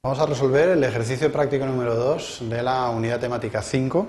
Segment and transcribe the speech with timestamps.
[0.00, 4.06] Vamos a resolver el ejercicio práctico número 2 de la unidad temática 5.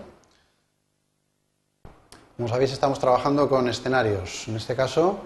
[2.37, 4.47] Como sabéis, estamos trabajando con escenarios.
[4.47, 5.21] En este caso,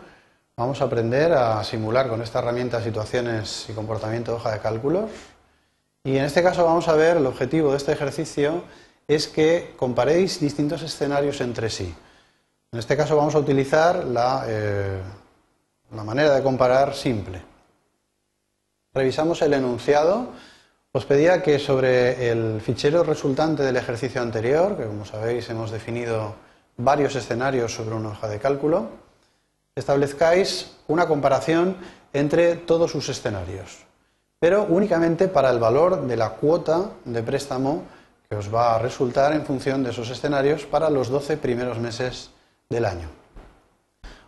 [0.55, 5.10] vamos a aprender a simular con esta herramienta situaciones y comportamiento de hoja de cálculos.
[6.05, 8.64] Y en este caso vamos a ver, el objetivo de este ejercicio
[9.05, 11.93] es que comparéis distintos escenarios entre sí.
[12.71, 15.02] En este caso vamos a utilizar la, eh,
[15.91, 17.41] la manera de comparar simple.
[18.93, 20.30] Revisamos el enunciado.
[20.96, 26.36] Os pedía que sobre el fichero resultante del ejercicio anterior, que como sabéis hemos definido
[26.78, 28.89] varios escenarios sobre una hoja de cálculo,
[29.74, 31.78] establezcáis una comparación
[32.14, 33.80] entre todos sus escenarios,
[34.38, 37.86] pero únicamente para el valor de la cuota de préstamo
[38.30, 42.30] que os va a resultar en función de esos escenarios para los 12 primeros meses
[42.69, 43.09] del año.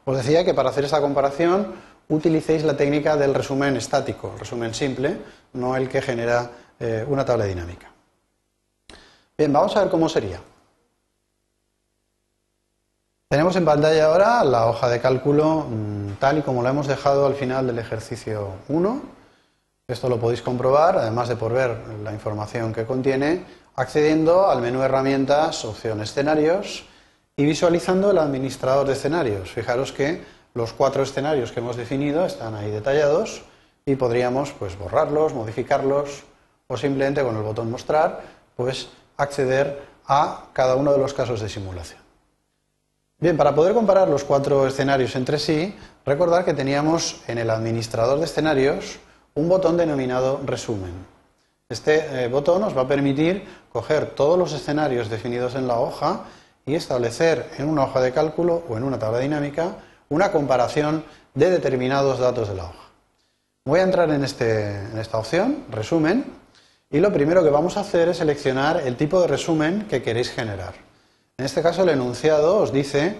[0.04, 1.76] Os decía que para hacer esta comparación
[2.10, 5.18] utilicéis la técnica del resumen estático, el resumen simple,
[5.54, 6.50] no el que genera
[6.80, 7.92] eh, una tabla dinámica.
[9.38, 10.40] Bien, vamos a ver cómo sería.
[13.28, 17.26] Tenemos en pantalla ahora la hoja de cálculo mm, tal y como la hemos dejado
[17.26, 19.02] al final del ejercicio 1.
[19.88, 23.44] Esto lo podéis comprobar, además de por ver la información que contiene,
[23.76, 26.86] accediendo al menú Herramientas, opción Escenarios
[27.36, 29.52] y visualizando el administrador de escenarios.
[29.52, 30.24] Fijaros que
[30.56, 33.44] los cuatro escenarios que hemos definido están ahí detallados
[33.86, 36.24] y podríamos pues borrarlos, modificarlos
[36.68, 38.22] o simplemente con el botón mostrar
[38.56, 42.00] pues acceder a cada uno de los casos de simulación.
[43.20, 48.18] Bien, para poder comparar los cuatro escenarios entre sí, recordar que teníamos en el administrador
[48.20, 49.00] de escenarios
[49.36, 50.94] un botón denominado resumen.
[51.68, 56.22] Este eh, botón nos va a permitir coger todos los escenarios definidos en la hoja
[56.66, 59.76] y establecer en una hoja de cálculo o en una tabla dinámica
[60.10, 61.04] una comparación
[61.34, 62.90] de determinados datos de la hoja.
[63.66, 66.26] Voy a entrar en, este, en esta opción, resumen,
[66.90, 70.30] y lo primero que vamos a hacer es seleccionar el tipo de resumen que queréis
[70.30, 70.76] generar.
[71.38, 73.18] En este caso el enunciado os dice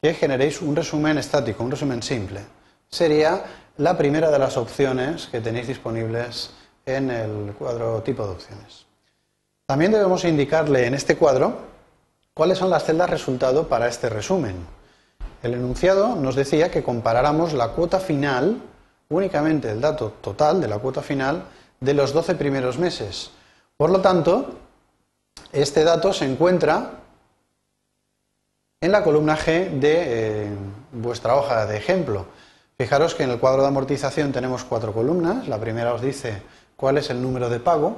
[0.00, 2.40] que generéis un resumen estático, un resumen simple.
[2.88, 3.44] Sería
[3.76, 6.50] la primera de las opciones que tenéis disponibles
[6.84, 8.86] en el cuadro tipo de opciones.
[9.66, 11.56] También debemos indicarle en este cuadro
[12.34, 14.56] cuáles son las celdas resultado para este resumen.
[15.42, 18.62] El enunciado nos decía que comparáramos la cuota final,
[19.08, 21.44] únicamente el dato total de la cuota final,
[21.80, 23.32] de los 12 primeros meses.
[23.76, 24.54] Por lo tanto,
[25.50, 26.92] este dato se encuentra
[28.80, 30.48] en la columna G de eh,
[30.92, 32.26] vuestra hoja de ejemplo.
[32.78, 35.48] Fijaros que en el cuadro de amortización tenemos cuatro columnas.
[35.48, 36.40] La primera os dice
[36.76, 37.96] cuál es el número de pago,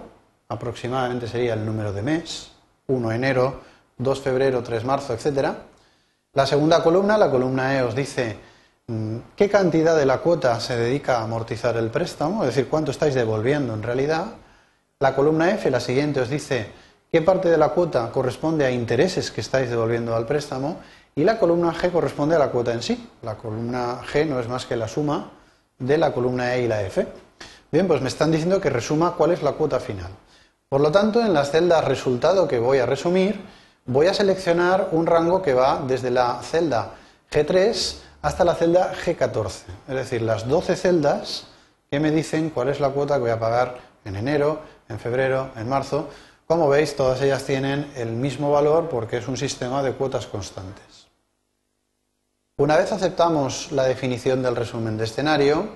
[0.49, 2.53] aproximadamente sería el número de mes,
[2.87, 3.61] 1 enero,
[3.99, 5.57] 2 febrero, 3 marzo, etcétera.
[6.35, 8.37] La segunda columna, la columna E, os dice
[8.89, 12.91] mm, qué cantidad de la cuota se dedica a amortizar el préstamo, es decir, cuánto
[12.91, 14.35] estáis devolviendo en realidad.
[14.99, 16.73] La columna F, la siguiente, os dice
[17.13, 20.79] qué parte de la cuota corresponde a intereses que estáis devolviendo al préstamo.
[21.15, 23.09] Y la columna G corresponde a la cuota en sí.
[23.23, 25.31] La columna G no es más que la suma
[25.79, 27.07] de la columna E y la F.
[27.71, 30.11] Bien, pues me están diciendo que resuma cuál es la cuota final.
[30.69, 33.41] Por lo tanto, en las celdas resultado que voy a resumir,
[33.87, 36.93] voy a seleccionar un rango que va desde la celda
[37.31, 39.51] G3 hasta la celda G14,
[39.89, 41.47] es decir, las 12 celdas
[41.91, 45.51] que me dicen cuál es la cuota que voy a pagar en enero, en febrero,
[45.57, 46.09] en marzo.
[46.47, 51.09] Como veis, todas ellas tienen el mismo valor porque es un sistema de cuotas constantes.
[52.57, 55.69] Una vez aceptamos la definición del resumen de escenario,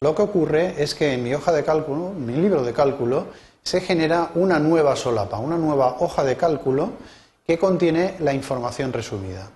[0.00, 3.26] lo que ocurre es que en mi hoja de cálculo, mi libro de cálculo,
[3.62, 6.92] se genera una nueva solapa, una nueva hoja de cálculo
[7.46, 9.50] que contiene la información resumida.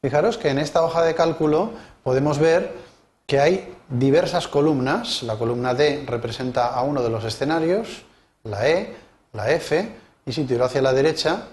[0.00, 1.70] Fijaros que en esta hoja de cálculo
[2.02, 2.72] podemos ver
[3.26, 5.22] que hay diversas columnas.
[5.22, 8.02] La columna D representa a uno de los escenarios,
[8.44, 8.94] la E,
[9.32, 9.92] la F,
[10.26, 11.46] y si tiro hacia la derecha,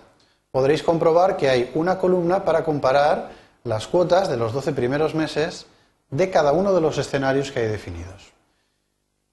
[0.51, 3.31] podréis comprobar que hay una columna para comparar
[3.63, 5.65] las cuotas de los 12 primeros meses
[6.09, 8.33] de cada uno de los escenarios que hay definidos.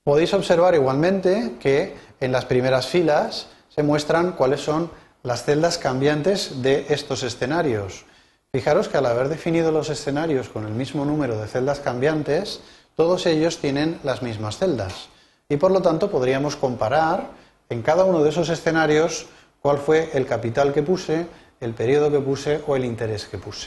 [0.05, 4.91] Podéis observar igualmente que en las primeras filas se muestran cuáles son
[5.27, 8.05] las celdas cambiantes de estos escenarios.
[8.53, 12.61] Fijaros que al haber definido los escenarios con el mismo número de celdas cambiantes,
[12.95, 15.09] todos ellos tienen las mismas celdas.
[15.49, 17.31] Y por lo tanto podríamos comparar
[17.71, 19.27] en cada uno de esos escenarios
[19.61, 21.27] cuál fue el capital que puse,
[21.59, 23.67] el periodo que puse o el interés que puse.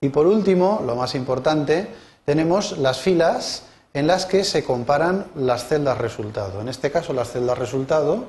[0.00, 1.86] Y por último, lo más importante,
[2.24, 3.62] tenemos las filas
[3.94, 6.60] en las que se comparan las celdas resultado.
[6.60, 8.24] En este caso, las celdas resultado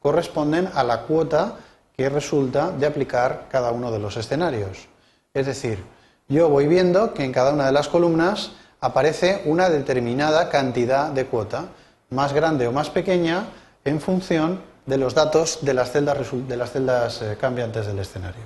[0.00, 1.58] corresponden a la cuota
[1.96, 4.88] que resulta de aplicar cada uno de los escenarios.
[5.34, 5.82] Es decir,
[6.28, 11.26] yo voy viendo que en cada una de las columnas aparece una determinada cantidad de
[11.26, 11.66] cuota,
[12.10, 13.46] más grande o más pequeña
[13.84, 18.42] en función de los datos de las celdas, de eh, cambiantes del escenario.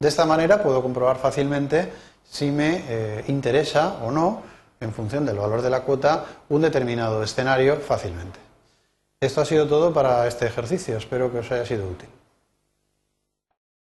[0.00, 1.92] De esta manera puedo comprobar fácilmente
[2.24, 4.42] si me eh, interesa o no,
[4.80, 8.38] en función del valor de la cuota, un determinado escenario fácilmente.
[9.20, 12.08] Esto ha sido todo para este ejercicio, espero que os haya sido útil.